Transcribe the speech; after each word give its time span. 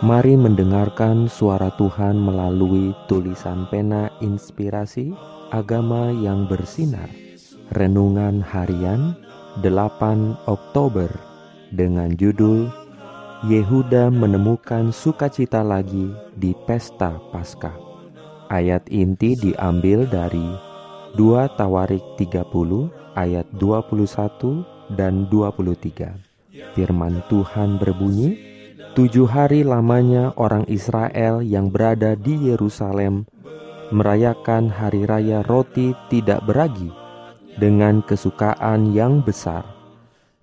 Mari 0.00 0.32
mendengarkan 0.32 1.28
suara 1.28 1.68
Tuhan 1.76 2.16
melalui 2.16 2.96
tulisan 3.04 3.68
pena 3.68 4.08
inspirasi 4.24 5.12
agama 5.52 6.08
yang 6.08 6.48
bersinar. 6.48 7.12
Renungan 7.76 8.40
harian 8.40 9.12
8 9.60 10.48
Oktober 10.48 11.12
dengan 11.76 12.16
judul 12.16 12.72
Yehuda 13.44 14.08
menemukan 14.08 14.88
sukacita 14.88 15.60
lagi 15.60 16.08
di 16.32 16.56
pesta 16.64 17.20
Paskah. 17.28 17.76
Ayat 18.48 18.88
inti 18.88 19.36
diambil 19.36 20.08
dari 20.08 20.48
2 21.12 21.60
Tawarik 21.60 22.16
30 22.16 22.40
ayat 23.20 23.44
21 23.52 24.64
dan 24.96 25.28
23. 25.28 26.16
Firman 26.72 27.20
Tuhan 27.28 27.76
berbunyi, 27.76 28.49
Tujuh 29.00 29.32
hari 29.32 29.64
lamanya 29.64 30.36
orang 30.36 30.68
Israel 30.68 31.40
yang 31.40 31.72
berada 31.72 32.12
di 32.12 32.52
Yerusalem 32.52 33.24
merayakan 33.88 34.68
hari 34.68 35.08
raya 35.08 35.40
roti 35.40 35.96
tidak 36.12 36.44
beragi 36.44 36.92
dengan 37.56 38.04
kesukaan 38.04 38.92
yang 38.92 39.24
besar. 39.24 39.64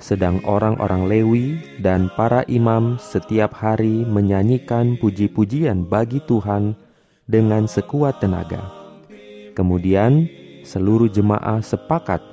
Sedang 0.00 0.40
orang-orang 0.48 1.04
Lewi 1.04 1.46
dan 1.84 2.08
para 2.16 2.48
imam 2.48 2.96
setiap 2.96 3.52
hari 3.52 4.08
menyanyikan 4.08 4.96
puji-pujian 5.04 5.84
bagi 5.84 6.24
Tuhan 6.24 6.80
dengan 7.28 7.68
sekuat 7.68 8.24
tenaga. 8.24 8.72
Kemudian 9.52 10.32
seluruh 10.64 11.12
jemaah 11.12 11.60
sepakat 11.60 12.24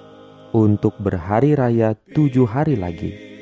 untuk 0.55 0.95
berhari 1.03 1.51
raya 1.51 1.99
tujuh 2.15 2.47
hari 2.47 2.79
lagi. 2.79 3.32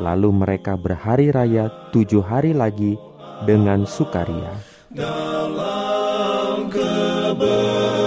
Lalu 0.00 0.32
mereka 0.32 0.80
berhari 0.80 1.28
raya 1.28 1.68
tujuh 1.92 2.24
hari 2.24 2.56
lagi 2.56 2.96
dengan 3.44 3.84
sukaria. 3.84 4.56
Dalam 4.88 6.72
kebenaran 6.72 8.00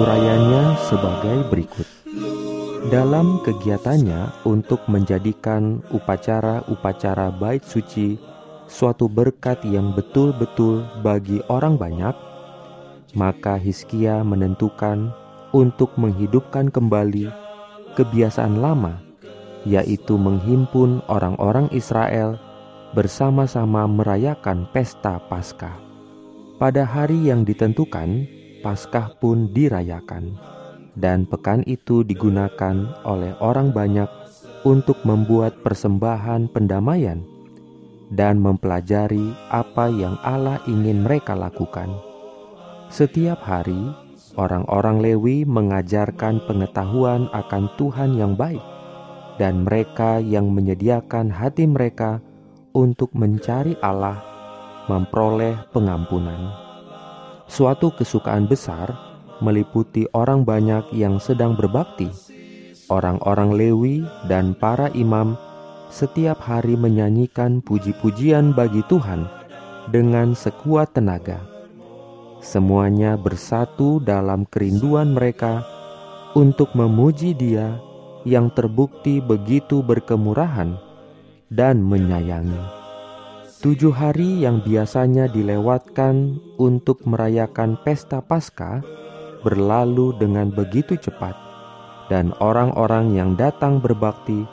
Urayanya 0.00 0.80
sebagai 0.88 1.44
berikut. 1.52 1.84
Dalam 2.88 3.44
kegiatannya 3.44 4.48
untuk 4.48 4.80
menjadikan 4.88 5.84
upacara-upacara 5.92 7.28
bait 7.36 7.60
suci 7.62 8.16
suatu 8.70 9.06
berkat 9.06 9.60
yang 9.68 9.92
betul-betul 9.92 10.86
bagi 11.04 11.44
orang 11.52 11.76
banyak, 11.76 12.16
maka 13.12 13.60
Hizkia 13.60 14.24
menentukan 14.24 15.12
untuk 15.50 15.92
menghidupkan 15.98 16.70
kembali 16.70 17.28
kebiasaan 17.98 18.62
lama, 18.62 19.02
yaitu 19.68 20.16
menghimpun 20.16 21.04
orang-orang 21.08 21.68
Israel 21.74 22.40
bersama-sama 22.96 23.86
merayakan 23.86 24.66
pesta 24.74 25.20
Paskah. 25.30 25.78
Pada 26.58 26.84
hari 26.84 27.30
yang 27.30 27.46
ditentukan, 27.46 28.26
Paskah 28.60 29.16
pun 29.16 29.48
dirayakan, 29.56 30.36
dan 30.98 31.24
pekan 31.24 31.64
itu 31.64 32.04
digunakan 32.04 32.76
oleh 33.08 33.32
orang 33.40 33.72
banyak 33.72 34.08
untuk 34.68 35.00
membuat 35.08 35.56
persembahan 35.64 36.52
pendamaian 36.52 37.24
dan 38.12 38.42
mempelajari 38.42 39.32
apa 39.48 39.88
yang 39.88 40.18
Allah 40.20 40.60
ingin 40.66 41.06
mereka 41.06 41.32
lakukan. 41.32 41.88
Setiap 42.90 43.40
hari, 43.46 43.78
orang-orang 44.34 44.98
Lewi 44.98 45.46
mengajarkan 45.46 46.42
pengetahuan 46.44 47.30
akan 47.30 47.70
Tuhan 47.78 48.18
yang 48.18 48.34
baik, 48.34 48.60
dan 49.36 49.68
mereka 49.68 50.18
yang 50.18 50.50
menyediakan 50.50 51.30
hati 51.30 51.68
mereka 51.68 52.18
untuk 52.74 53.10
mencari 53.14 53.74
Allah 53.82 54.30
memperoleh 54.90 55.70
pengampunan. 55.70 56.50
Suatu 57.50 57.94
kesukaan 57.94 58.50
besar 58.50 58.90
meliputi 59.42 60.06
orang 60.14 60.42
banyak 60.42 60.90
yang 60.94 61.22
sedang 61.22 61.54
berbakti. 61.54 62.10
Orang-orang 62.90 63.54
Lewi 63.54 64.02
dan 64.26 64.54
para 64.58 64.90
imam 64.98 65.38
setiap 65.90 66.38
hari 66.42 66.74
menyanyikan 66.74 67.62
puji-pujian 67.62 68.54
bagi 68.54 68.82
Tuhan 68.86 69.26
dengan 69.90 70.34
sekuat 70.34 70.94
tenaga. 70.94 71.38
Semuanya 72.42 73.14
bersatu 73.20 74.02
dalam 74.02 74.46
kerinduan 74.48 75.14
mereka 75.14 75.62
untuk 76.34 76.72
memuji 76.78 77.34
Dia 77.34 77.89
yang 78.24 78.52
terbukti 78.52 79.18
begitu 79.22 79.80
berkemurahan 79.80 80.76
dan 81.48 81.80
menyayangi. 81.82 82.80
Tujuh 83.60 83.92
hari 83.92 84.40
yang 84.40 84.64
biasanya 84.64 85.28
dilewatkan 85.28 86.40
untuk 86.56 87.04
merayakan 87.04 87.76
pesta 87.84 88.24
Paskah 88.24 88.80
berlalu 89.44 90.16
dengan 90.16 90.48
begitu 90.48 90.96
cepat, 90.96 91.36
dan 92.08 92.32
orang-orang 92.40 93.12
yang 93.12 93.36
datang 93.36 93.80
berbakti 93.80 94.48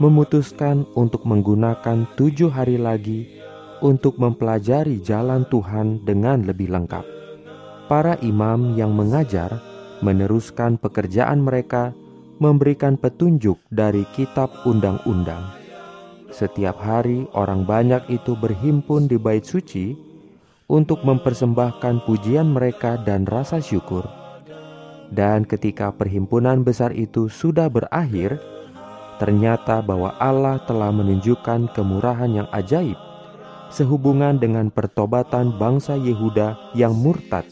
memutuskan 0.00 0.84
untuk 0.96 1.24
menggunakan 1.24 2.08
tujuh 2.16 2.52
hari 2.52 2.76
lagi 2.76 3.40
untuk 3.80 4.20
mempelajari 4.20 5.00
jalan 5.00 5.44
Tuhan 5.48 6.04
dengan 6.04 6.44
lebih 6.44 6.68
lengkap. 6.72 7.04
Para 7.88 8.16
imam 8.20 8.76
yang 8.76 8.92
mengajar 8.92 9.60
meneruskan 10.00 10.80
pekerjaan 10.80 11.44
mereka, 11.44 11.92
memberikan 12.40 12.96
petunjuk 12.96 13.60
dari 13.68 14.02
Kitab 14.16 14.48
Undang-Undang 14.64 15.60
setiap 16.30 16.78
hari 16.78 17.26
orang 17.34 17.66
banyak 17.66 18.06
itu 18.06 18.38
berhimpun 18.38 19.10
di 19.10 19.18
bait 19.18 19.42
suci 19.42 19.98
untuk 20.70 21.02
mempersembahkan 21.02 22.06
pujian 22.06 22.54
mereka 22.54 22.94
dan 23.02 23.26
rasa 23.26 23.58
syukur. 23.58 24.06
Dan 25.10 25.42
ketika 25.42 25.90
perhimpunan 25.90 26.62
besar 26.62 26.94
itu 26.94 27.26
sudah 27.26 27.66
berakhir, 27.66 28.38
ternyata 29.18 29.82
bahwa 29.82 30.14
Allah 30.22 30.62
telah 30.70 30.94
menunjukkan 30.94 31.74
kemurahan 31.74 32.30
yang 32.30 32.48
ajaib 32.54 32.96
sehubungan 33.70 34.38
dengan 34.38 34.70
pertobatan 34.70 35.54
bangsa 35.58 35.98
Yehuda 35.98 36.74
yang 36.78 36.94
murtad 36.94 37.46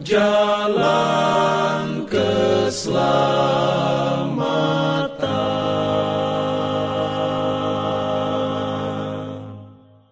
jalan 0.05 2.05
keselamatan. 2.05 3.56